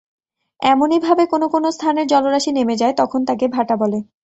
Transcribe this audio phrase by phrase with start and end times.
[0.59, 3.99] এমনইভাবে কোনো কোনো স্থানের জলরাশি নেমে যায়, তখন তাকে ভাটা বলে।